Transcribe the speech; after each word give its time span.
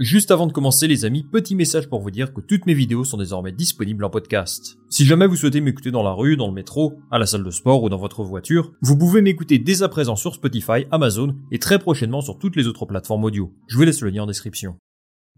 Juste 0.00 0.32
avant 0.32 0.48
de 0.48 0.52
commencer 0.52 0.88
les 0.88 1.04
amis, 1.04 1.22
petit 1.22 1.54
message 1.54 1.88
pour 1.88 2.00
vous 2.00 2.10
dire 2.10 2.34
que 2.34 2.40
toutes 2.40 2.66
mes 2.66 2.74
vidéos 2.74 3.04
sont 3.04 3.16
désormais 3.16 3.52
disponibles 3.52 4.02
en 4.02 4.10
podcast. 4.10 4.76
Si 4.90 5.04
jamais 5.04 5.28
vous 5.28 5.36
souhaitez 5.36 5.60
m'écouter 5.60 5.92
dans 5.92 6.02
la 6.02 6.10
rue, 6.10 6.36
dans 6.36 6.48
le 6.48 6.52
métro, 6.52 6.98
à 7.12 7.18
la 7.20 7.26
salle 7.26 7.44
de 7.44 7.50
sport 7.52 7.80
ou 7.80 7.88
dans 7.88 7.96
votre 7.96 8.24
voiture, 8.24 8.72
vous 8.82 8.98
pouvez 8.98 9.22
m'écouter 9.22 9.60
dès 9.60 9.84
à 9.84 9.88
présent 9.88 10.16
sur 10.16 10.34
Spotify, 10.34 10.86
Amazon 10.90 11.36
et 11.52 11.60
très 11.60 11.78
prochainement 11.78 12.22
sur 12.22 12.40
toutes 12.40 12.56
les 12.56 12.66
autres 12.66 12.86
plateformes 12.86 13.22
audio. 13.22 13.54
Je 13.68 13.76
vous 13.76 13.84
laisse 13.84 14.00
le 14.00 14.10
lien 14.10 14.24
en 14.24 14.26
description. 14.26 14.78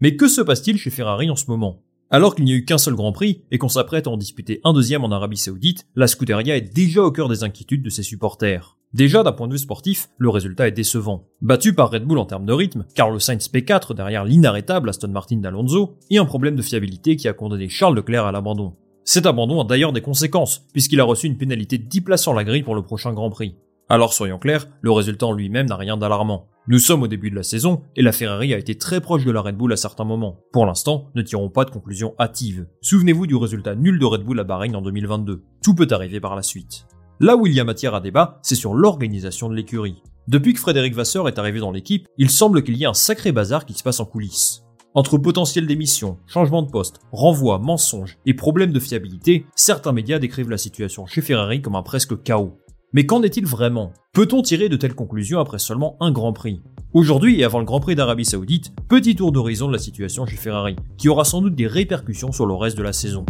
Mais 0.01 0.15
que 0.15 0.27
se 0.27 0.41
passe-t-il 0.41 0.79
chez 0.79 0.89
Ferrari 0.89 1.29
en 1.29 1.35
ce 1.35 1.45
moment? 1.51 1.83
Alors 2.09 2.33
qu'il 2.33 2.45
n'y 2.45 2.53
a 2.53 2.55
eu 2.55 2.65
qu'un 2.65 2.79
seul 2.79 2.95
Grand 2.95 3.11
Prix 3.11 3.43
et 3.51 3.59
qu'on 3.59 3.69
s'apprête 3.69 4.07
à 4.07 4.09
en 4.09 4.17
disputer 4.17 4.59
un 4.63 4.73
deuxième 4.73 5.03
en 5.03 5.11
Arabie 5.11 5.37
Saoudite, 5.37 5.85
la 5.95 6.07
Scuderia 6.07 6.57
est 6.57 6.73
déjà 6.73 7.03
au 7.03 7.11
cœur 7.11 7.29
des 7.29 7.43
inquiétudes 7.43 7.83
de 7.83 7.91
ses 7.91 8.01
supporters. 8.01 8.76
Déjà 8.93 9.21
d'un 9.21 9.33
point 9.33 9.47
de 9.47 9.53
vue 9.53 9.59
sportif, 9.59 10.09
le 10.17 10.29
résultat 10.29 10.67
est 10.67 10.71
décevant. 10.71 11.27
Battu 11.41 11.73
par 11.73 11.91
Red 11.91 12.05
Bull 12.05 12.17
en 12.19 12.25
termes 12.25 12.45
de 12.45 12.53
rythme, 12.53 12.85
Carlos 12.95 13.19
Sainz 13.19 13.49
P4 13.49 13.93
derrière 13.93 14.23
l'inarrêtable 14.23 14.89
Aston 14.89 15.09
Martin 15.09 15.37
d'Alonso, 15.37 15.97
et 16.09 16.17
un 16.17 16.25
problème 16.25 16.55
de 16.55 16.61
fiabilité 16.61 17.17
qui 17.17 17.27
a 17.27 17.33
condamné 17.33 17.67
Charles 17.67 17.95
Leclerc 17.95 18.25
à 18.25 18.31
l'abandon. 18.31 18.75
Cet 19.03 19.25
abandon 19.25 19.61
a 19.61 19.65
d'ailleurs 19.65 19.93
des 19.93 20.01
conséquences, 20.01 20.65
puisqu'il 20.71 21.01
a 21.01 21.03
reçu 21.03 21.27
une 21.27 21.37
pénalité 21.37 21.77
de 21.77 21.83
10 21.83 22.01
places 22.01 22.23
sur 22.23 22.33
la 22.33 22.45
grille 22.45 22.63
pour 22.63 22.75
le 22.75 22.81
prochain 22.81 23.13
Grand 23.13 23.29
Prix. 23.29 23.55
Alors 23.89 24.13
soyons 24.13 24.39
clairs, 24.39 24.67
le 24.81 24.91
résultat 24.91 25.27
en 25.27 25.33
lui-même 25.33 25.67
n'a 25.67 25.77
rien 25.77 25.97
d'alarmant. 25.97 26.47
Nous 26.67 26.79
sommes 26.79 27.03
au 27.03 27.07
début 27.07 27.29
de 27.29 27.35
la 27.35 27.43
saison 27.43 27.83
et 27.95 28.01
la 28.01 28.11
Ferrari 28.11 28.53
a 28.53 28.57
été 28.57 28.75
très 28.75 28.99
proche 28.99 29.23
de 29.23 29.31
la 29.31 29.39
Red 29.39 29.55
Bull 29.55 29.71
à 29.71 29.77
certains 29.77 30.03
moments. 30.03 30.39
Pour 30.51 30.65
l'instant, 30.65 31.09
ne 31.15 31.21
tirons 31.21 31.49
pas 31.49 31.63
de 31.63 31.71
conclusion 31.71 32.13
hâtive. 32.19 32.67
Souvenez-vous 32.81 33.27
du 33.27 33.35
résultat 33.35 33.75
nul 33.75 33.99
de 33.99 34.05
Red 34.05 34.23
Bull 34.23 34.39
à 34.41 34.43
Bahreïn 34.43 34.75
en 34.75 34.81
2022. 34.81 35.43
Tout 35.63 35.75
peut 35.75 35.87
arriver 35.91 36.19
par 36.19 36.35
la 36.35 36.41
suite. 36.41 36.85
Là 37.19 37.35
où 37.35 37.47
il 37.47 37.53
y 37.53 37.59
a 37.59 37.63
matière 37.63 37.95
à 37.95 37.99
débat, 37.99 38.37
c'est 38.43 38.53
sur 38.53 38.75
l'organisation 38.75 39.49
de 39.49 39.55
l'écurie. 39.55 40.03
Depuis 40.27 40.53
que 40.53 40.59
Frédéric 40.59 40.93
Vasseur 40.93 41.27
est 41.27 41.39
arrivé 41.39 41.59
dans 41.59 41.71
l'équipe, 41.71 42.07
il 42.19 42.29
semble 42.29 42.61
qu'il 42.61 42.77
y 42.77 42.83
ait 42.83 42.87
un 42.87 42.93
sacré 42.93 43.31
bazar 43.31 43.65
qui 43.65 43.73
se 43.73 43.81
passe 43.81 43.99
en 43.99 44.05
coulisses. 44.05 44.63
Entre 44.93 45.17
potentiel 45.17 45.65
d'émission, 45.65 46.19
changement 46.27 46.61
de 46.61 46.69
poste, 46.69 46.99
renvoi, 47.11 47.57
mensonges 47.57 48.19
et 48.27 48.35
problèmes 48.35 48.71
de 48.71 48.79
fiabilité, 48.79 49.47
certains 49.55 49.93
médias 49.93 50.19
décrivent 50.19 50.51
la 50.51 50.59
situation 50.59 51.07
chez 51.07 51.21
Ferrari 51.21 51.61
comme 51.61 51.75
un 51.75 51.81
presque 51.81 52.21
chaos. 52.21 52.59
Mais 52.93 53.07
qu'en 53.07 53.23
est-il 53.23 53.47
vraiment? 53.47 53.93
Peut-on 54.13 54.43
tirer 54.43 54.69
de 54.69 54.77
telles 54.77 54.95
conclusions 54.95 55.39
après 55.39 55.59
seulement 55.59 55.97
un 55.99 56.11
Grand 56.11 56.33
Prix? 56.33 56.61
Aujourd'hui 56.93 57.39
et 57.39 57.43
avant 57.43 57.59
le 57.59 57.65
Grand 57.65 57.79
Prix 57.79 57.95
d'Arabie 57.95 58.25
Saoudite, 58.25 58.73
petit 58.87 59.15
tour 59.15 59.31
d'horizon 59.31 59.67
de 59.67 59.73
la 59.73 59.79
situation 59.79 60.27
chez 60.27 60.37
Ferrari, 60.37 60.75
qui 60.99 61.09
aura 61.09 61.25
sans 61.25 61.41
doute 61.41 61.55
des 61.55 61.67
répercussions 61.67 62.31
sur 62.31 62.45
le 62.45 62.53
reste 62.53 62.77
de 62.77 62.83
la 62.83 62.93
saison. 62.93 63.25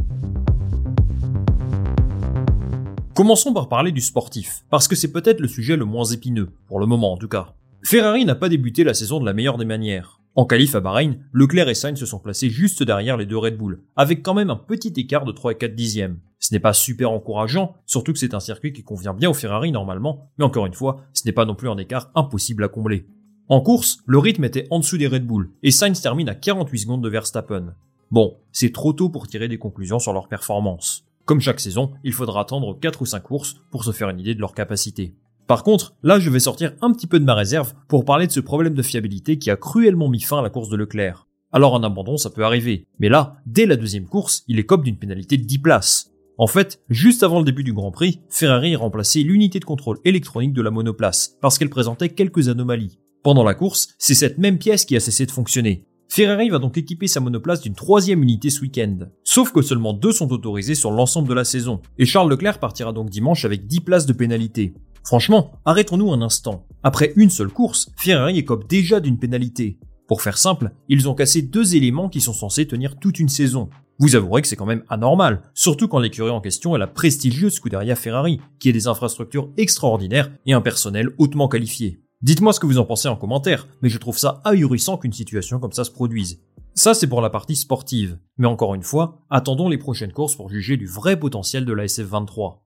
Commençons 3.17 3.51
par 3.51 3.67
parler 3.67 3.91
du 3.91 4.01
sportif, 4.01 4.63
parce 4.69 4.87
que 4.87 4.95
c'est 4.95 5.11
peut-être 5.11 5.39
le 5.39 5.47
sujet 5.47 5.75
le 5.75 5.85
moins 5.85 6.05
épineux, 6.05 6.51
pour 6.67 6.79
le 6.79 6.85
moment 6.85 7.13
en 7.13 7.17
tout 7.17 7.27
cas. 7.27 7.55
Ferrari 7.83 8.25
n'a 8.25 8.35
pas 8.35 8.47
débuté 8.47 8.83
la 8.83 8.93
saison 8.93 9.19
de 9.19 9.25
la 9.25 9.33
meilleure 9.33 9.57
des 9.57 9.65
manières. 9.65 10.21
En 10.35 10.45
qualif 10.45 10.75
à 10.75 10.81
Bahreïn, 10.81 11.17
Leclerc 11.33 11.67
et 11.67 11.73
Sainz 11.73 11.99
se 11.99 12.05
sont 12.05 12.19
placés 12.19 12.51
juste 12.51 12.83
derrière 12.83 13.17
les 13.17 13.25
deux 13.25 13.39
Red 13.39 13.57
Bull, 13.57 13.81
avec 13.95 14.21
quand 14.21 14.35
même 14.35 14.51
un 14.51 14.55
petit 14.55 14.93
écart 14.97 15.25
de 15.25 15.31
3 15.31 15.53
et 15.53 15.57
4 15.57 15.73
dixièmes. 15.73 16.19
Ce 16.37 16.53
n'est 16.53 16.59
pas 16.59 16.73
super 16.73 17.09
encourageant, 17.09 17.73
surtout 17.87 18.13
que 18.13 18.19
c'est 18.19 18.35
un 18.35 18.39
circuit 18.39 18.71
qui 18.71 18.83
convient 18.83 19.15
bien 19.15 19.31
au 19.31 19.33
Ferrari 19.33 19.71
normalement, 19.71 20.29
mais 20.37 20.45
encore 20.45 20.67
une 20.67 20.75
fois, 20.75 21.01
ce 21.13 21.23
n'est 21.25 21.31
pas 21.31 21.45
non 21.45 21.55
plus 21.55 21.69
un 21.69 21.77
écart 21.79 22.11
impossible 22.13 22.65
à 22.65 22.67
combler. 22.67 23.07
En 23.49 23.61
course, 23.61 23.97
le 24.05 24.19
rythme 24.19 24.43
était 24.43 24.67
en 24.69 24.77
dessous 24.77 24.99
des 24.99 25.07
Red 25.07 25.25
Bull, 25.25 25.49
et 25.63 25.71
Sainz 25.71 26.01
termine 26.01 26.29
à 26.29 26.35
48 26.35 26.77
secondes 26.77 27.03
de 27.03 27.09
Verstappen. 27.09 27.73
Bon, 28.11 28.37
c'est 28.51 28.71
trop 28.71 28.93
tôt 28.93 29.09
pour 29.09 29.25
tirer 29.25 29.47
des 29.47 29.57
conclusions 29.57 29.97
sur 29.97 30.13
leur 30.13 30.27
performance. 30.27 31.06
Comme 31.27 31.41
chaque 31.41 31.59
saison, 31.59 31.91
il 32.05 32.13
faudra 32.13 32.39
attendre 32.39 32.79
4 32.79 33.01
ou 33.01 33.05
5 33.05 33.19
courses 33.19 33.57
pour 33.69 33.83
se 33.83 33.91
faire 33.91 34.07
une 34.07 34.21
idée 34.21 34.33
de 34.33 34.39
leur 34.39 34.53
capacité. 34.53 35.13
Par 35.45 35.63
contre, 35.63 35.93
là 36.01 36.19
je 36.19 36.29
vais 36.29 36.39
sortir 36.39 36.73
un 36.81 36.93
petit 36.93 37.05
peu 37.05 37.19
de 37.19 37.25
ma 37.25 37.33
réserve 37.33 37.73
pour 37.89 38.05
parler 38.05 38.27
de 38.27 38.31
ce 38.31 38.39
problème 38.39 38.73
de 38.73 38.81
fiabilité 38.81 39.37
qui 39.37 39.51
a 39.51 39.57
cruellement 39.57 40.07
mis 40.07 40.21
fin 40.21 40.39
à 40.39 40.41
la 40.41 40.49
course 40.49 40.69
de 40.69 40.77
Leclerc. 40.77 41.27
Alors 41.51 41.75
un 41.75 41.83
abandon 41.83 42.15
ça 42.15 42.29
peut 42.29 42.45
arriver, 42.45 42.87
mais 42.99 43.09
là, 43.09 43.35
dès 43.45 43.65
la 43.65 43.75
deuxième 43.75 44.07
course, 44.07 44.45
il 44.47 44.57
est 44.57 44.61
écope 44.61 44.85
d'une 44.85 44.97
pénalité 44.97 45.35
de 45.35 45.43
10 45.43 45.59
places. 45.59 46.11
En 46.37 46.47
fait, 46.47 46.79
juste 46.87 47.23
avant 47.23 47.39
le 47.39 47.45
début 47.45 47.65
du 47.65 47.73
Grand 47.73 47.91
Prix, 47.91 48.21
Ferrari 48.29 48.75
a 48.75 48.77
remplacé 48.77 49.21
l'unité 49.21 49.59
de 49.59 49.65
contrôle 49.65 49.99
électronique 50.05 50.53
de 50.53 50.61
la 50.61 50.71
monoplace, 50.71 51.35
parce 51.41 51.57
qu'elle 51.57 51.69
présentait 51.69 52.09
quelques 52.09 52.47
anomalies. 52.47 52.99
Pendant 53.21 53.43
la 53.43 53.53
course, 53.53 53.89
c'est 53.97 54.15
cette 54.15 54.37
même 54.37 54.59
pièce 54.59 54.85
qui 54.85 54.95
a 54.95 55.01
cessé 55.01 55.25
de 55.25 55.31
fonctionner. 55.31 55.83
Ferrari 56.09 56.49
va 56.49 56.59
donc 56.59 56.77
équiper 56.77 57.07
sa 57.07 57.19
monoplace 57.19 57.61
d'une 57.61 57.75
troisième 57.75 58.23
unité 58.23 58.49
ce 58.49 58.61
week-end. 58.61 58.97
Sauf 59.23 59.51
que 59.51 59.61
seulement 59.61 59.93
deux 59.93 60.11
sont 60.11 60.31
autorisés 60.31 60.75
sur 60.75 60.91
l'ensemble 60.91 61.27
de 61.27 61.33
la 61.33 61.43
saison. 61.43 61.81
Et 61.97 62.05
Charles 62.05 62.29
Leclerc 62.29 62.59
partira 62.59 62.93
donc 62.93 63.09
dimanche 63.09 63.45
avec 63.45 63.67
10 63.67 63.81
places 63.81 64.05
de 64.05 64.13
pénalité. 64.13 64.73
Franchement, 65.03 65.51
arrêtons-nous 65.65 66.11
un 66.11 66.21
instant. 66.21 66.65
Après 66.83 67.13
une 67.15 67.29
seule 67.29 67.49
course, 67.49 67.91
Ferrari 67.97 68.37
écope 68.39 68.67
déjà 68.67 68.99
d'une 68.99 69.19
pénalité. 69.19 69.77
Pour 70.07 70.21
faire 70.21 70.37
simple, 70.37 70.71
ils 70.87 71.09
ont 71.09 71.15
cassé 71.15 71.41
deux 71.41 71.75
éléments 71.75 72.09
qui 72.09 72.21
sont 72.21 72.33
censés 72.33 72.67
tenir 72.67 72.97
toute 72.97 73.19
une 73.19 73.29
saison. 73.29 73.69
Vous 73.99 74.15
avouerez 74.15 74.41
que 74.41 74.47
c'est 74.47 74.55
quand 74.55 74.65
même 74.65 74.83
anormal, 74.89 75.41
surtout 75.53 75.87
quand 75.87 75.99
l'écurie 75.99 76.29
en 76.29 76.41
question 76.41 76.75
est 76.75 76.79
la 76.79 76.87
prestigieuse 76.87 77.53
Scuderia 77.53 77.95
Ferrari, 77.95 78.39
qui 78.59 78.69
a 78.69 78.71
des 78.71 78.87
infrastructures 78.87 79.49
extraordinaires 79.57 80.31
et 80.45 80.53
un 80.53 80.61
personnel 80.61 81.09
hautement 81.17 81.47
qualifié. 81.47 81.99
Dites-moi 82.23 82.51
ce 82.51 82.59
que 82.59 82.65
vous 82.65 82.79
en 82.79 82.85
pensez 82.85 83.07
en 83.07 83.15
commentaire, 83.15 83.67
mais 83.83 83.89
je 83.89 83.99
trouve 83.99 84.17
ça 84.17 84.41
ahurissant 84.43 84.97
qu'une 84.97 85.13
situation 85.13 85.59
comme 85.59 85.71
ça 85.71 85.83
se 85.83 85.91
produise. 85.91 86.41
Ça 86.73 86.95
c'est 86.95 87.05
pour 87.05 87.21
la 87.21 87.29
partie 87.29 87.55
sportive, 87.55 88.17
mais 88.37 88.47
encore 88.47 88.73
une 88.73 88.81
fois, 88.81 89.23
attendons 89.29 89.69
les 89.69 89.77
prochaines 89.77 90.11
courses 90.11 90.35
pour 90.35 90.49
juger 90.49 90.77
du 90.77 90.87
vrai 90.87 91.19
potentiel 91.19 91.63
de 91.63 91.73
la 91.73 91.85
SF23. 91.85 92.61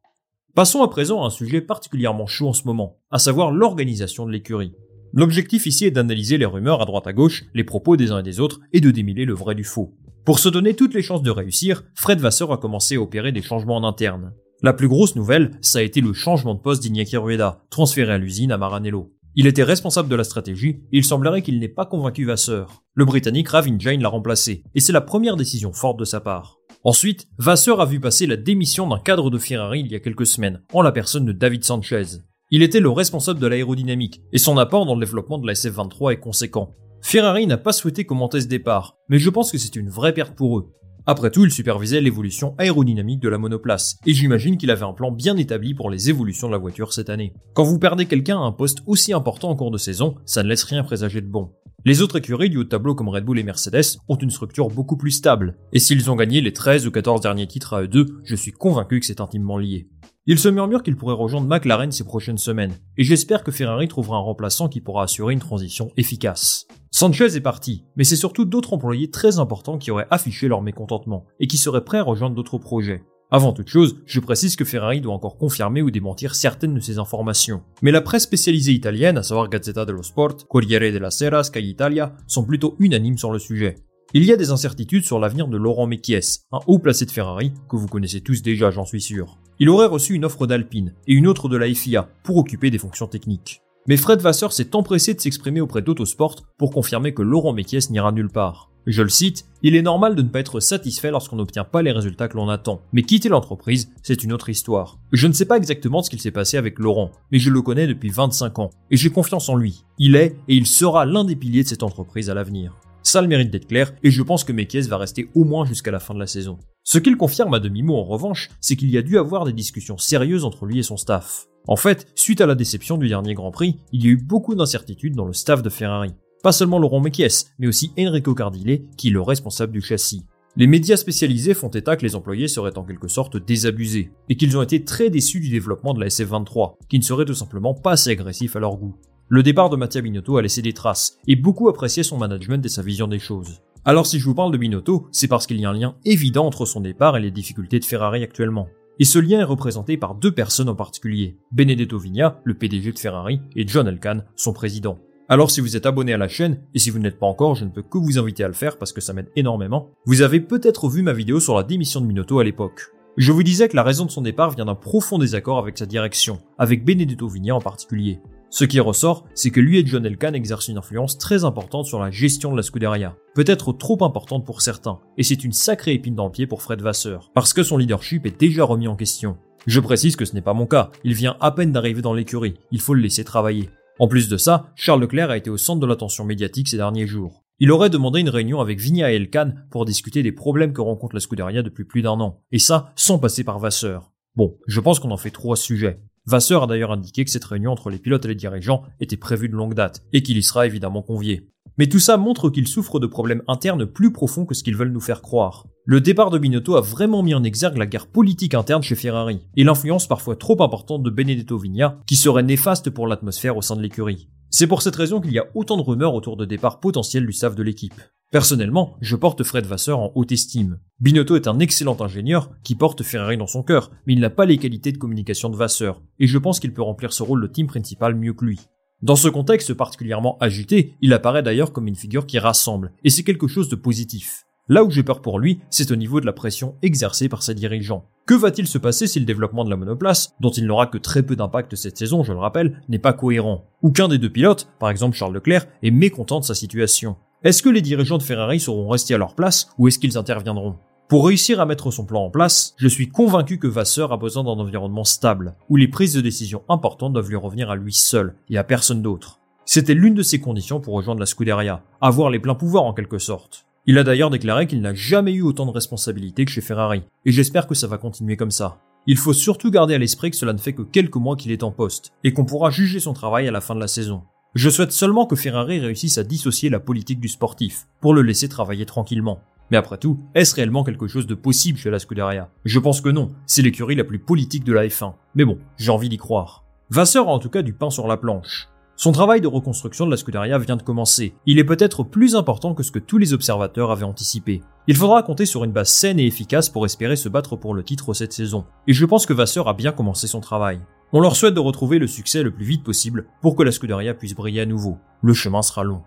Passons 0.56 0.84
à 0.84 0.88
présent 0.88 1.22
à 1.22 1.28
un 1.28 1.30
sujet 1.30 1.60
particulièrement 1.60 2.28
chaud 2.28 2.48
en 2.48 2.54
ce 2.54 2.64
moment, 2.64 3.00
à 3.12 3.20
savoir 3.20 3.52
l'organisation 3.52 4.26
de 4.26 4.32
l'écurie. 4.32 4.74
L'objectif 5.14 5.66
ici 5.66 5.86
est 5.86 5.92
d'analyser 5.92 6.38
les 6.38 6.46
rumeurs 6.46 6.82
à 6.82 6.86
droite 6.86 7.08
à 7.08 7.12
gauche, 7.12 7.44
les 7.54 7.66
propos 7.66 7.98
des 7.98 8.12
uns 8.12 8.20
et 8.20 8.24
des 8.24 8.40
autres, 8.40 8.62
et 8.72 8.80
de 8.80 8.92
démêler 8.92 9.26
le 9.26 9.34
vrai 9.34 9.54
du 9.54 9.66
faux. 9.66 9.94
Pour 10.24 10.40
se 10.40 10.48
donner 10.48 10.76
toutes 10.76 10.94
les 10.94 11.02
chances 11.02 11.24
de 11.24 11.32
réussir, 11.32 11.84
Fred 11.96 12.22
Vasseur 12.22 12.54
a 12.54 12.58
commencé 12.58 12.96
à 12.96 13.02
opérer 13.02 13.34
des 13.34 13.42
changements 13.42 13.76
en 13.76 13.84
interne. 13.84 14.32
La 14.62 14.72
plus 14.72 14.88
grosse 14.88 15.18
nouvelle, 15.18 15.58
ça 15.60 15.80
a 15.80 15.82
été 15.82 16.00
le 16.00 16.14
changement 16.14 16.54
de 16.54 16.62
poste 16.62 16.82
d'Iñaki 16.82 17.18
Rueda, 17.18 17.66
transféré 17.70 18.14
à 18.14 18.18
l'usine 18.18 18.54
à 18.54 18.58
Maranello. 18.58 19.12
Il 19.34 19.48
était 19.48 19.64
responsable 19.64 20.10
de 20.10 20.16
la 20.16 20.26
stratégie 20.26 20.82
et 20.92 20.98
il 20.98 21.06
semblerait 21.06 21.42
qu'il 21.42 21.58
n'ait 21.60 21.70
pas 21.70 21.86
convaincu 21.86 22.26
Vasseur. 22.26 22.84
Le 22.96 23.06
Britannique 23.06 23.48
Ravin 23.48 23.78
Jane 23.80 24.02
l'a 24.02 24.10
remplacé, 24.10 24.64
et 24.76 24.82
c'est 24.82 24.92
la 24.92 25.00
première 25.00 25.38
décision 25.38 25.72
forte 25.72 25.98
de 25.98 26.04
sa 26.04 26.20
part. 26.20 26.58
Ensuite, 26.84 27.30
Vasseur 27.38 27.80
a 27.80 27.86
vu 27.86 28.02
passer 28.02 28.28
la 28.28 28.36
démission 28.36 28.90
d'un 28.90 29.00
cadre 29.00 29.30
de 29.30 29.38
Ferrari 29.38 29.80
il 29.80 29.92
y 29.92 29.96
a 29.96 30.02
quelques 30.02 30.26
semaines, 30.26 30.62
en 30.74 30.82
la 30.82 30.92
personne 30.92 31.24
de 31.24 31.32
David 31.32 31.64
Sanchez. 31.64 32.04
Il 32.50 32.62
était 32.62 32.82
le 32.82 32.90
responsable 32.90 33.40
de 33.40 33.48
l'aérodynamique, 33.48 34.22
et 34.34 34.38
son 34.38 34.58
apport 34.58 34.86
dans 34.86 34.96
le 34.96 35.06
développement 35.06 35.38
de 35.38 35.48
la 35.48 35.54
SF-23 35.54 36.12
est 36.12 36.20
conséquent. 36.20 36.76
Ferrari 37.02 37.48
n'a 37.48 37.58
pas 37.58 37.72
souhaité 37.72 38.04
commenter 38.04 38.42
ce 38.42 38.48
départ, 38.48 38.98
mais 39.08 39.18
je 39.18 39.30
pense 39.30 39.52
que 39.52 39.58
c'est 39.58 39.78
une 39.78 39.90
vraie 39.90 40.14
perte 40.14 40.36
pour 40.36 40.60
eux. 40.60 40.74
Après 41.08 41.32
tout, 41.32 41.44
il 41.46 41.52
supervisait 41.52 42.00
l'évolution 42.00 42.54
aérodynamique 42.58 43.22
de 43.22 43.30
la 43.30 43.40
monoplace, 43.40 43.98
et 44.06 44.14
j'imagine 44.14 44.58
qu'il 44.58 44.70
avait 44.70 44.86
un 44.86 44.94
plan 44.94 45.12
bien 45.12 45.36
établi 45.36 45.74
pour 45.74 45.90
les 45.90 46.10
évolutions 46.10 46.48
de 46.48 46.54
la 46.54 46.60
voiture 46.60 46.94
cette 46.94 47.10
année. 47.10 47.34
Quand 47.54 47.64
vous 47.64 47.80
perdez 47.80 48.06
quelqu'un 48.06 48.38
à 48.38 48.46
un 48.46 48.52
poste 48.52 48.80
aussi 48.86 49.12
important 49.12 49.50
en 49.50 49.56
cours 49.56 49.72
de 49.72 49.78
saison, 49.78 50.16
ça 50.26 50.44
ne 50.44 50.50
laisse 50.50 50.64
rien 50.64 50.84
présager 50.84 51.22
de 51.22 51.28
bon. 51.28 51.52
Les 51.84 52.04
autres 52.04 52.18
écuries 52.18 52.52
du 52.52 52.58
haut 52.58 52.64
tableau 52.64 52.94
comme 52.94 53.10
Red 53.10 53.26
Bull 53.26 53.40
et 53.40 53.44
Mercedes 53.44 53.98
ont 54.08 54.16
une 54.16 54.30
structure 54.30 54.68
beaucoup 54.68 54.98
plus 54.98 55.10
stable, 55.10 55.58
et 55.74 55.80
s'ils 55.80 56.12
ont 56.12 56.16
gagné 56.16 56.40
les 56.40 56.54
13 56.54 56.86
ou 56.86 56.92
14 56.92 57.22
derniers 57.22 57.48
titres 57.48 57.74
à 57.74 57.82
eux 57.82 57.88
deux, 57.88 58.06
je 58.24 58.36
suis 58.36 58.52
convaincu 58.52 59.00
que 59.00 59.06
c'est 59.08 59.22
intimement 59.22 59.58
lié. 59.58 59.88
Il 60.28 60.38
se 60.38 60.50
murmure 60.50 60.84
qu'il 60.84 60.96
pourrait 60.96 61.16
rejoindre 61.16 61.48
McLaren 61.48 61.92
ces 61.92 62.04
prochaines 62.04 62.38
semaines, 62.38 62.78
et 62.96 63.04
j'espère 63.04 63.44
que 63.44 63.52
Ferrari 63.52 63.88
trouvera 63.88 64.18
un 64.18 64.22
remplaçant 64.22 64.70
qui 64.70 64.80
pourra 64.80 65.04
assurer 65.04 65.34
une 65.34 65.40
transition 65.40 65.90
efficace. 65.98 66.68
Sanchez 66.92 67.36
est 67.36 67.42
parti, 67.42 67.86
mais 67.96 68.04
c'est 68.04 68.16
surtout 68.16 68.46
d'autres 68.46 68.74
employés 68.74 69.10
très 69.10 69.40
importants 69.40 69.80
qui 69.80 69.90
auraient 69.90 70.06
affiché 70.12 70.48
leur 70.48 70.62
mécontentement, 70.62 71.26
et 71.40 71.48
qui 71.48 71.58
seraient 71.58 71.84
prêts 71.84 71.98
à 71.98 72.04
rejoindre 72.04 72.36
d'autres 72.36 72.60
projets. 72.60 73.04
Avant 73.32 73.52
toute 73.52 73.70
chose, 73.70 73.96
je 74.06 74.20
précise 74.20 74.56
que 74.56 74.66
Ferrari 74.66 75.02
doit 75.02 75.16
encore 75.16 75.40
confirmer 75.40 75.82
ou 75.82 75.90
démentir 75.90 76.36
certaines 76.36 76.76
de 76.76 76.82
ces 76.82 77.00
informations. 77.00 77.64
Mais 77.82 77.92
la 77.92 78.02
presse 78.02 78.24
spécialisée 78.24 78.74
italienne, 78.74 79.18
à 79.18 79.24
savoir 79.24 79.50
Gazzetta 79.50 79.86
dello 79.86 80.04
Sport, 80.04 80.48
Corriere 80.48 80.92
della 80.92 81.10
Sera, 81.10 81.44
Sky 81.44 81.62
Italia, 81.62 82.14
sont 82.28 82.44
plutôt 82.44 82.76
unanimes 82.78 83.18
sur 83.18 83.32
le 83.32 83.40
sujet. 83.40 83.78
Il 84.14 84.26
y 84.26 84.34
a 84.34 84.36
des 84.36 84.52
incertitudes 84.52 85.06
sur 85.06 85.20
l'avenir 85.20 85.48
de 85.48 85.56
Laurent 85.56 85.88
Mekies, 85.88 86.42
un 86.52 86.60
haut 86.68 86.80
placé 86.80 87.06
de 87.06 87.12
Ferrari, 87.12 87.54
que 87.70 87.78
vous 87.78 87.88
connaissez 87.88 88.20
tous 88.20 88.42
déjà 88.42 88.70
j'en 88.70 88.84
suis 88.84 89.00
sûr. 89.00 89.38
Il 89.58 89.70
aurait 89.70 89.86
reçu 89.86 90.16
une 90.16 90.26
offre 90.26 90.48
d'Alpine 90.48 90.94
et 91.08 91.14
une 91.14 91.28
autre 91.28 91.48
de 91.48 91.56
la 91.56 91.74
FIA 91.74 92.10
pour 92.24 92.36
occuper 92.36 92.70
des 92.70 92.78
fonctions 92.78 93.08
techniques. 93.08 93.62
Mais 93.88 93.96
Fred 93.96 94.20
Vasseur 94.20 94.52
s'est 94.52 94.76
empressé 94.76 95.14
de 95.14 95.22
s'exprimer 95.22 95.62
auprès 95.62 95.82
d'Autosport 95.82 96.44
pour 96.58 96.72
confirmer 96.72 97.14
que 97.14 97.22
Laurent 97.22 97.54
Mekies 97.54 97.90
n'ira 97.90 98.12
nulle 98.12 98.30
part. 98.30 98.70
Je 98.86 99.02
le 99.02 99.08
cite, 99.08 99.46
il 99.64 99.78
est 99.78 99.82
normal 99.82 100.16
de 100.16 100.24
ne 100.24 100.28
pas 100.28 100.42
être 100.42 100.60
satisfait 100.60 101.12
lorsqu'on 101.12 101.38
n'obtient 101.38 101.64
pas 101.64 101.82
les 101.82 101.94
résultats 101.94 102.28
que 102.28 102.36
l'on 102.36 102.50
attend, 102.50 102.82
mais 102.92 103.04
quitter 103.04 103.30
l'entreprise, 103.30 103.92
c'est 104.04 104.26
une 104.26 104.34
autre 104.34 104.50
histoire. 104.50 105.00
Je 105.14 105.28
ne 105.28 105.34
sais 105.34 105.46
pas 105.46 105.56
exactement 105.56 106.04
ce 106.04 106.10
qu'il 106.10 106.20
s'est 106.20 106.32
passé 106.32 106.58
avec 106.58 106.80
Laurent, 106.80 107.12
mais 107.32 107.40
je 107.40 107.50
le 107.50 107.62
connais 107.62 107.88
depuis 107.88 108.10
25 108.10 108.60
ans, 108.60 108.72
et 108.90 108.98
j'ai 108.98 109.10
confiance 109.10 109.48
en 109.48 109.56
lui. 109.56 109.86
Il 110.00 110.18
est 110.18 110.36
et 110.50 110.56
il 110.56 110.68
sera 110.68 111.06
l'un 111.06 111.24
des 111.24 111.38
piliers 111.38 111.64
de 111.64 111.70
cette 111.70 111.84
entreprise 111.84 112.30
à 112.30 112.34
l'avenir. 112.34 112.76
Ça 113.04 113.22
le 113.22 113.28
mérite 113.28 113.52
d'être 113.52 113.68
clair, 113.68 113.94
et 114.04 114.12
je 114.12 114.22
pense 114.22 114.44
que 114.44 114.54
Mekies 114.54 114.82
va 114.82 114.98
rester 114.98 115.30
au 115.36 115.44
moins 115.44 115.66
jusqu'à 115.66 115.92
la 115.92 116.00
fin 116.00 116.14
de 116.14 116.20
la 116.20 116.28
saison. 116.28 116.60
Ce 116.84 116.98
qu'il 116.98 117.18
confirme 117.18 117.54
à 117.54 117.60
demi-mot 117.60 117.96
en 117.96 118.04
revanche, 118.04 118.50
c'est 118.60 118.76
qu'il 118.76 118.92
y 118.92 118.98
a 118.98 119.02
dû 119.02 119.18
avoir 119.18 119.46
des 119.46 119.54
discussions 119.54 119.98
sérieuses 119.98 120.46
entre 120.46 120.66
lui 120.66 120.80
et 120.80 120.84
son 120.84 120.98
staff. 120.98 121.48
En 121.68 121.76
fait, 121.76 122.08
suite 122.16 122.42
à 122.42 122.46
la 122.46 122.56
déception 122.56 122.98
du 122.98 123.08
dernier 123.08 123.34
Grand 123.34 123.52
Prix, 123.52 123.78
il 123.92 124.04
y 124.04 124.08
a 124.08 124.12
eu 124.12 124.18
beaucoup 124.18 124.56
d'incertitudes 124.56 125.16
dans 125.16 125.26
le 125.26 125.34
staff 125.34 125.62
de 125.62 125.70
Ferrari. 125.70 126.12
Pas 126.44 126.52
seulement 126.52 126.80
Laurent 126.80 127.00
Mekies, 127.00 127.46
mais 127.60 127.68
aussi 127.68 127.92
Enrico 128.00 128.34
Cardile, 128.34 128.82
qui 128.98 129.10
est 129.10 129.12
le 129.12 129.22
responsable 129.22 129.74
du 129.74 129.82
châssis. 129.82 130.26
Les 130.58 130.68
médias 130.68 130.98
spécialisés 130.98 131.54
font 131.54 131.70
état 131.70 131.96
que 131.96 132.06
les 132.06 132.16
employés 132.16 132.48
seraient 132.48 132.78
en 132.78 132.84
quelque 132.84 133.08
sorte 133.08 133.38
désabusés, 133.38 134.12
et 134.28 134.36
qu'ils 134.36 134.58
ont 134.58 134.62
été 134.62 134.84
très 134.84 135.10
déçus 135.10 135.40
du 135.40 135.50
développement 135.50 135.94
de 135.94 136.02
la 136.02 136.08
SF23, 136.08 136.78
qui 136.90 136.98
ne 137.00 137.04
serait 137.04 137.26
tout 137.26 137.34
simplement 137.34 137.74
pas 137.74 137.92
assez 137.92 138.10
agressif 138.10 138.56
à 138.56 138.60
leur 138.60 138.76
goût. 138.76 138.96
Le 139.34 139.44
départ 139.44 139.70
de 139.70 139.78
Mattia 139.78 140.02
Binotto 140.02 140.36
a 140.36 140.42
laissé 140.42 140.62
des 140.62 140.74
traces, 140.74 141.18
et 141.26 141.38
beaucoup 141.38 141.70
appréciaient 141.70 142.04
son 142.04 142.18
management 142.18 142.66
et 142.66 142.68
sa 142.68 142.82
vision 142.82 143.08
des 143.08 143.18
choses. 143.18 143.62
Alors 143.86 144.06
si 144.06 144.20
je 144.20 144.26
vous 144.26 144.36
parle 144.36 144.52
de 144.52 144.58
Binotto, 144.58 145.08
c'est 145.14 145.30
parce 145.30 145.48
qu'il 145.48 145.58
y 145.58 145.64
a 145.64 145.70
un 145.70 145.74
lien 145.74 145.96
évident 146.04 146.46
entre 146.46 146.66
son 146.66 146.82
départ 146.82 147.16
et 147.16 147.22
les 147.22 147.32
difficultés 147.32 147.80
de 147.80 147.86
Ferrari 147.86 148.24
actuellement. 148.24 148.68
Et 149.00 149.06
ce 149.06 149.20
lien 149.20 149.40
est 149.40 149.46
représenté 149.46 149.96
par 149.96 150.16
deux 150.16 150.34
personnes 150.34 150.68
en 150.68 150.76
particulier, 150.76 151.38
Benedetto 151.54 151.98
Vigna, 151.98 152.42
le 152.44 152.56
PDG 152.56 152.92
de 152.92 153.00
Ferrari, 153.00 153.40
et 153.56 153.66
John 153.66 153.88
Elkann, 153.88 154.26
son 154.36 154.52
président. 154.52 155.00
Alors 155.30 155.50
si 155.50 155.62
vous 155.62 155.78
êtes 155.78 155.86
abonné 155.86 156.12
à 156.12 156.18
la 156.18 156.28
chaîne, 156.28 156.60
et 156.74 156.80
si 156.80 156.90
vous 156.90 157.00
n'êtes 157.00 157.18
pas 157.18 157.26
encore, 157.26 157.56
je 157.56 157.64
ne 157.64 157.70
peux 157.70 157.84
que 157.84 158.00
vous 158.00 158.20
inviter 158.20 158.44
à 158.44 158.50
le 158.50 158.54
faire 158.54 158.78
parce 158.78 158.92
que 158.92 159.00
ça 159.00 159.14
m'aide 159.14 159.32
énormément, 159.38 159.92
vous 160.06 160.24
avez 160.24 160.42
peut-être 160.42 160.90
vu 160.90 161.04
ma 161.04 161.14
vidéo 161.14 161.40
sur 161.40 161.56
la 161.56 161.64
démission 161.64 162.02
de 162.02 162.06
Binotto 162.06 162.40
à 162.40 162.44
l'époque. 162.44 162.92
Je 163.16 163.32
vous 163.32 163.44
disais 163.44 163.70
que 163.70 163.78
la 163.78 163.84
raison 163.84 164.04
de 164.04 164.12
son 164.12 164.24
départ 164.24 164.52
vient 164.52 164.66
d'un 164.66 164.76
profond 164.76 165.18
désaccord 165.18 165.58
avec 165.58 165.78
sa 165.78 165.86
direction, 165.86 166.42
avec 166.58 166.84
Benedetto 166.84 167.30
Vigna 167.30 167.56
en 167.56 167.62
particulier. 167.62 168.20
Ce 168.54 168.66
qui 168.66 168.82
ressort, 168.82 169.26
c'est 169.34 169.50
que 169.50 169.62
lui 169.62 169.80
et 169.80 169.88
John 169.88 170.06
Elkann 170.06 170.36
exercent 170.36 170.68
une 170.68 170.78
influence 170.78 171.18
très 171.18 171.46
importante 171.46 171.86
sur 171.86 172.00
la 172.00 172.12
gestion 172.12 172.52
de 172.52 172.58
la 172.58 172.64
Scuderia, 172.64 173.16
peut-être 173.34 173.72
trop 173.72 174.04
importante 174.04 174.46
pour 174.46 174.62
certains, 174.62 175.00
et 175.18 175.24
c'est 175.24 175.46
une 175.46 175.54
sacrée 175.54 175.94
épine 175.94 176.16
dans 176.16 176.26
le 176.26 176.34
pied 176.34 176.48
pour 176.48 176.62
Fred 176.62 176.82
Vasseur, 176.82 177.32
parce 177.34 177.54
que 177.54 177.64
son 177.64 177.78
leadership 177.78 178.26
est 178.26 178.38
déjà 178.38 178.66
remis 178.66 178.90
en 178.90 178.98
question. 178.98 179.38
Je 179.68 179.80
précise 179.80 180.18
que 180.18 180.26
ce 180.26 180.34
n'est 180.34 180.42
pas 180.42 180.54
mon 180.54 180.66
cas, 180.66 180.92
il 181.06 181.14
vient 181.14 181.38
à 181.40 181.52
peine 181.52 181.72
d'arriver 181.72 182.02
dans 182.02 182.14
l'écurie, 182.14 182.56
il 182.72 182.82
faut 182.82 182.94
le 182.94 183.00
laisser 183.00 183.24
travailler. 183.24 183.70
En 184.00 184.10
plus 184.10 184.28
de 184.28 184.36
ça, 184.36 184.74
Charles 184.76 185.00
Leclerc 185.00 185.30
a 185.30 185.38
été 185.38 185.50
au 185.50 185.56
centre 185.56 185.80
de 185.80 185.88
l'attention 185.88 186.26
médiatique 186.26 186.68
ces 186.68 186.76
derniers 186.76 187.08
jours. 187.08 187.46
Il 187.60 187.72
aurait 187.72 187.90
demandé 187.90 188.20
une 188.20 188.28
réunion 188.28 188.60
avec 188.60 188.82
Vigna 188.82 189.14
et 189.14 189.16
Elkann 189.16 189.66
pour 189.72 189.86
discuter 189.86 190.24
des 190.24 190.34
problèmes 190.34 190.74
que 190.74 190.82
rencontre 190.82 191.16
la 191.16 191.22
Scuderia 191.22 191.62
depuis 191.62 191.86
plus 191.86 192.02
d'un 192.02 192.20
an, 192.20 192.42
et 192.52 192.60
ça 192.60 192.92
sans 192.98 193.18
passer 193.18 193.46
par 193.46 193.60
Vasseur. 193.60 194.12
Bon, 194.36 194.58
je 194.68 194.82
pense 194.82 195.00
qu'on 195.00 195.12
en 195.12 195.18
fait 195.18 195.32
trop 195.32 195.54
à 195.54 195.56
ce 195.56 195.64
sujet. 195.64 196.02
Vasseur 196.28 196.64
a 196.64 196.68
d'ailleurs 196.68 196.92
indiqué 196.92 197.26
que 197.26 197.32
cette 197.32 197.46
réunion 197.46 197.72
entre 197.72 197.90
les 197.90 197.98
pilotes 197.98 198.26
et 198.26 198.30
les 198.30 198.36
dirigeants 198.36 198.84
était 199.00 199.18
prévue 199.18 199.50
de 199.50 199.56
longue 199.56 199.74
date, 199.74 200.04
et 200.14 200.22
qu'il 200.22 200.38
y 200.38 200.44
sera 200.44 200.68
évidemment 200.68 201.02
convié. 201.02 201.50
Mais 201.78 201.88
tout 201.88 202.00
ça 202.00 202.18
montre 202.18 202.50
qu'il 202.50 202.68
souffre 202.68 203.00
de 203.00 203.08
problèmes 203.08 203.42
internes 203.48 203.88
plus 203.88 204.12
profonds 204.12 204.46
que 204.46 204.54
ce 204.54 204.64
qu'ils 204.64 204.76
veulent 204.76 204.92
nous 204.92 205.00
faire 205.00 205.22
croire. 205.22 205.66
Le 205.86 206.00
départ 206.00 206.30
de 206.30 206.38
Binotto 206.38 206.76
a 206.76 206.82
vraiment 206.82 207.24
mis 207.24 207.34
en 207.34 207.44
exergue 207.44 207.78
la 207.78 207.88
guerre 207.88 208.08
politique 208.08 208.54
interne 208.54 208.84
chez 208.84 208.96
Ferrari, 208.96 209.40
et 209.58 209.64
l'influence 209.64 210.08
parfois 210.08 210.36
trop 210.36 210.62
importante 210.62 211.02
de 211.02 211.10
Benedetto 211.10 211.58
Vigna, 211.58 212.00
qui 212.06 212.16
serait 212.16 212.44
néfaste 212.44 212.92
pour 212.92 213.08
l'atmosphère 213.08 213.58
au 213.58 213.64
sein 213.64 213.76
de 213.76 213.82
l'écurie. 213.82 214.30
C'est 214.54 214.68
pour 214.68 214.82
cette 214.82 214.98
raison 214.98 215.22
qu'il 215.22 215.32
y 215.32 215.40
a 215.40 215.48
autant 215.56 215.78
de 215.78 215.82
rumeurs 215.82 216.14
autour 216.14 216.36
de 216.36 216.44
départs 216.44 216.82
potentiels 216.82 217.26
du 217.26 217.32
staff 217.32 217.56
de 217.56 217.64
l'équipe. 217.64 218.00
Personnellement, 218.32 218.98
je 219.00 219.16
porte 219.16 219.44
Fred 219.44 219.66
Vasseur 219.66 220.00
en 220.00 220.12
haute 220.14 220.34
estime. 220.34 220.78
Binotto 221.00 221.38
est 221.38 221.48
un 221.48 221.60
excellent 221.60 221.96
ingénieur 222.02 222.52
qui 222.62 222.76
porte 222.76 223.02
Ferrari 223.02 223.38
dans 223.38 223.48
son 223.48 223.64
cœur, 223.64 223.92
mais 224.06 224.14
il 224.14 224.20
n'a 224.20 224.30
pas 224.30 224.46
les 224.46 224.58
qualités 224.58 224.92
de 224.92 224.98
communication 224.98 225.50
de 225.50 225.56
Vasseur, 225.56 226.02
et 226.20 226.28
je 226.28 226.38
pense 226.38 226.60
qu'il 226.60 226.74
peut 226.74 226.82
remplir 226.82 227.14
ce 227.14 227.24
rôle 227.24 227.42
de 227.42 227.48
team 227.48 227.68
principal 227.68 228.14
mieux 228.14 228.34
que 228.34 228.44
lui. 228.44 228.60
Dans 229.02 229.16
ce 229.16 229.30
contexte 229.30 229.74
particulièrement 229.74 230.38
agité, 230.40 230.96
il 231.02 231.14
apparaît 231.14 231.44
d'ailleurs 231.44 231.72
comme 231.72 231.88
une 231.88 231.96
figure 231.96 232.26
qui 232.26 232.38
rassemble, 232.38 232.92
et 233.06 233.10
c'est 233.10 233.24
quelque 233.24 233.48
chose 233.48 233.70
de 233.70 233.78
positif. 233.78 234.44
Là 234.72 234.86
où 234.86 234.90
j'ai 234.90 235.04
peur 235.04 235.22
pour 235.22 235.38
lui, 235.38 235.60
c'est 235.70 235.92
au 235.92 235.98
niveau 235.98 236.22
de 236.22 236.26
la 236.26 236.32
pression 236.32 236.76
exercée 236.82 237.28
par 237.28 237.44
ses 237.44 237.54
dirigeants. 237.54 238.06
Que 238.26 238.34
va-t-il 238.36 238.68
se 238.68 238.78
passer 238.78 239.06
si 239.06 239.20
le 239.20 239.26
développement 239.26 239.66
de 239.66 239.70
la 239.70 239.76
monoplace, 239.76 240.34
dont 240.40 240.50
il 240.50 240.66
n'aura 240.66 240.88
que 240.88 240.98
très 240.98 241.24
peu 241.24 241.36
d'impact 241.36 241.76
cette 241.76 241.98
saison, 241.98 242.24
je 242.24 242.32
le 242.32 242.40
rappelle, 242.40 242.82
n'est 242.88 242.98
pas 242.98 243.12
cohérent? 243.12 243.66
Ou 243.82 243.92
qu'un 243.92 244.08
des 244.08 244.18
deux 244.18 244.30
pilotes, 244.30 244.70
par 244.80 244.90
exemple 244.90 245.18
Charles 245.18 245.34
Leclerc, 245.34 245.68
est 245.84 245.92
mécontent 245.92 246.40
de 246.40 246.46
sa 246.46 246.56
situation 246.56 247.18
est-ce 247.44 247.64
que 247.64 247.70
les 247.70 247.82
dirigeants 247.82 248.20
de 248.20 248.24
Ferrari 248.24 248.60
seront 248.60 248.88
restés 248.88 249.16
à 249.16 249.18
leur 249.18 249.34
place 249.34 249.68
ou 249.80 249.88
est-ce 249.88 249.98
qu'ils 249.98 250.20
interviendront? 250.20 250.76
Pour 251.10 251.26
réussir 251.26 251.60
à 251.60 251.66
mettre 251.66 251.90
son 251.90 252.06
plan 252.06 252.24
en 252.24 252.30
place, 252.30 252.76
je 252.78 252.88
suis 252.88 253.10
convaincu 253.10 253.58
que 253.58 253.66
Vasseur 253.66 254.14
a 254.14 254.18
besoin 254.18 254.44
d'un 254.44 254.52
environnement 254.52 255.04
stable, 255.04 255.56
où 255.68 255.76
les 255.76 255.88
prises 255.88 256.14
de 256.14 256.22
décision 256.22 256.62
importantes 256.70 257.14
doivent 257.14 257.30
lui 257.30 257.36
revenir 257.36 257.72
à 257.72 257.76
lui 257.76 257.94
seul 257.94 258.36
et 258.48 258.60
à 258.60 258.64
personne 258.64 259.02
d'autre. 259.02 259.40
C'était 259.66 259.96
l'une 259.96 260.14
de 260.14 260.22
ses 260.22 260.40
conditions 260.40 260.80
pour 260.80 260.94
rejoindre 260.94 261.20
la 261.20 261.26
Scuderia, 261.26 261.84
avoir 262.00 262.30
les 262.30 262.40
pleins 262.40 262.54
pouvoirs 262.54 262.84
en 262.84 262.94
quelque 262.94 263.18
sorte. 263.18 263.66
Il 263.88 263.98
a 263.98 264.04
d'ailleurs 264.04 264.30
déclaré 264.30 264.68
qu'il 264.68 264.82
n'a 264.82 264.94
jamais 264.94 265.34
eu 265.34 265.42
autant 265.42 265.66
de 265.66 265.72
responsabilités 265.72 266.46
que 266.46 266.52
chez 266.52 266.62
Ferrari, 266.62 267.02
et 267.26 267.32
j'espère 267.32 267.66
que 267.66 267.74
ça 267.74 267.88
va 267.88 267.98
continuer 267.98 268.38
comme 268.38 268.52
ça. 268.52 268.78
Il 269.08 269.18
faut 269.18 269.34
surtout 269.34 269.72
garder 269.72 269.96
à 269.96 269.98
l'esprit 269.98 270.30
que 270.30 270.38
cela 270.38 270.54
ne 270.54 270.60
fait 270.60 270.74
que 270.74 270.84
quelques 270.84 271.16
mois 271.16 271.36
qu'il 271.36 271.52
est 271.52 271.64
en 271.64 271.72
poste, 271.72 272.14
et 272.24 272.32
qu'on 272.32 272.46
pourra 272.46 272.70
juger 272.70 273.00
son 273.00 273.14
travail 273.14 273.48
à 273.48 273.52
la 273.52 273.60
fin 273.60 273.74
de 273.74 273.80
la 273.80 273.88
saison. 273.88 274.22
Je 274.54 274.70
souhaite 274.70 274.92
seulement 274.92 275.26
que 275.26 275.36
Ferrari 275.36 275.80
réussisse 275.80 276.20
à 276.20 276.24
dissocier 276.24 276.70
la 276.70 276.80
politique 276.80 277.20
du 277.20 277.28
sportif, 277.28 277.88
pour 278.02 278.14
le 278.14 278.22
laisser 278.22 278.50
travailler 278.50 278.86
tranquillement. 278.86 279.42
Mais 279.72 279.78
après 279.78 279.98
tout, 279.98 280.20
est-ce 280.36 280.54
réellement 280.54 280.84
quelque 280.84 281.08
chose 281.08 281.26
de 281.26 281.34
possible 281.34 281.80
chez 281.80 281.90
la 281.90 281.98
Scuderia? 281.98 282.52
Je 282.66 282.78
pense 282.78 283.02
que 283.02 283.10
non, 283.10 283.32
c'est 283.48 283.64
l'écurie 283.64 283.96
la 283.96 284.04
plus 284.04 284.20
politique 284.20 284.66
de 284.66 284.74
la 284.74 284.86
F1. 284.86 285.14
Mais 285.34 285.46
bon, 285.46 285.58
j'ai 285.78 285.92
envie 285.92 286.10
d'y 286.10 286.18
croire. 286.18 286.66
Vasseur 286.92 287.30
a 287.30 287.32
en 287.32 287.40
tout 287.40 287.50
cas 287.50 287.62
du 287.64 287.74
pain 287.74 287.90
sur 287.90 288.08
la 288.08 288.18
planche. 288.18 288.68
Son 289.04 289.12
travail 289.12 289.42
de 289.42 289.48
reconstruction 289.48 290.06
de 290.06 290.12
la 290.12 290.18
Scuderia 290.18 290.60
vient 290.60 290.78
de 290.78 290.84
commencer. 290.84 291.34
Il 291.48 291.58
est 291.58 291.64
peut-être 291.64 292.04
plus 292.04 292.36
important 292.36 292.76
que 292.76 292.84
ce 292.84 292.92
que 292.92 293.00
tous 293.00 293.18
les 293.18 293.34
observateurs 293.34 293.90
avaient 293.90 294.04
anticipé. 294.04 294.62
Il 294.86 294.96
faudra 294.96 295.24
compter 295.24 295.48
sur 295.48 295.64
une 295.64 295.72
base 295.72 295.90
saine 295.90 296.20
et 296.20 296.28
efficace 296.28 296.70
pour 296.70 296.86
espérer 296.86 297.16
se 297.16 297.28
battre 297.28 297.56
pour 297.56 297.74
le 297.74 297.84
titre 297.84 298.14
cette 298.14 298.32
saison. 298.32 298.64
Et 298.86 298.94
je 298.94 299.04
pense 299.08 299.26
que 299.26 299.34
Vasseur 299.34 299.68
a 299.68 299.74
bien 299.74 299.92
commencé 299.92 300.28
son 300.28 300.40
travail. 300.40 300.82
On 301.14 301.20
leur 301.20 301.36
souhaite 301.36 301.56
de 301.56 301.60
retrouver 301.60 301.98
le 301.98 302.06
succès 302.06 302.44
le 302.44 302.54
plus 302.54 302.64
vite 302.64 302.84
possible 302.84 303.26
pour 303.42 303.56
que 303.56 303.64
la 303.64 303.72
Scuderia 303.72 304.14
puisse 304.14 304.36
briller 304.36 304.62
à 304.62 304.68
nouveau. 304.68 305.00
Le 305.24 305.34
chemin 305.34 305.64
sera 305.64 305.84
long. 305.84 306.04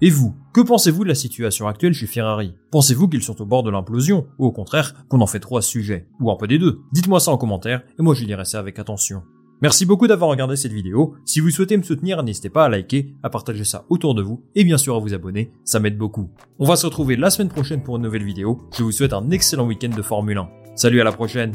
Et 0.00 0.08
vous, 0.08 0.34
que 0.54 0.62
pensez-vous 0.62 1.04
de 1.04 1.10
la 1.10 1.14
situation 1.14 1.68
actuelle 1.68 1.92
chez 1.92 2.06
Ferrari? 2.06 2.54
Pensez-vous 2.70 3.06
qu'ils 3.08 3.22
sont 3.22 3.42
au 3.42 3.44
bord 3.44 3.64
de 3.64 3.70
l'implosion 3.70 4.28
Ou 4.38 4.46
au 4.46 4.50
contraire, 4.50 4.94
qu'on 5.10 5.20
en 5.20 5.26
fait 5.26 5.40
trop 5.40 5.58
à 5.58 5.60
ce 5.60 5.68
sujet? 5.68 6.08
Ou 6.20 6.30
un 6.30 6.36
peu 6.36 6.46
des 6.46 6.58
deux? 6.58 6.80
Dites-moi 6.92 7.20
ça 7.20 7.32
en 7.32 7.36
commentaire, 7.36 7.82
et 7.98 8.02
moi 8.02 8.14
je 8.14 8.24
lirai 8.24 8.46
ça 8.46 8.60
avec 8.60 8.78
attention. 8.78 9.24
Merci 9.62 9.84
beaucoup 9.84 10.06
d'avoir 10.06 10.30
regardé 10.30 10.56
cette 10.56 10.72
vidéo. 10.72 11.16
Si 11.26 11.40
vous 11.40 11.50
souhaitez 11.50 11.76
me 11.76 11.82
soutenir, 11.82 12.22
n'hésitez 12.22 12.48
pas 12.48 12.64
à 12.64 12.68
liker, 12.70 13.14
à 13.22 13.28
partager 13.28 13.64
ça 13.64 13.84
autour 13.90 14.14
de 14.14 14.22
vous 14.22 14.42
et 14.54 14.64
bien 14.64 14.78
sûr 14.78 14.96
à 14.96 14.98
vous 14.98 15.12
abonner, 15.12 15.50
ça 15.64 15.80
m'aide 15.80 15.98
beaucoup. 15.98 16.30
On 16.58 16.64
va 16.64 16.76
se 16.76 16.86
retrouver 16.86 17.16
la 17.16 17.28
semaine 17.28 17.50
prochaine 17.50 17.82
pour 17.82 17.96
une 17.96 18.02
nouvelle 18.02 18.24
vidéo. 18.24 18.62
Je 18.74 18.82
vous 18.82 18.92
souhaite 18.92 19.12
un 19.12 19.30
excellent 19.30 19.66
week-end 19.66 19.90
de 19.94 20.00
Formule 20.00 20.38
1. 20.38 20.48
Salut 20.76 21.02
à 21.02 21.04
la 21.04 21.12
prochaine 21.12 21.52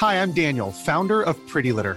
Hi, 0.00 0.22
I'm 0.22 0.30
Daniel, 0.30 0.70
founder 0.70 1.20
of 1.22 1.36
Pretty 1.48 1.72
Litter. 1.72 1.96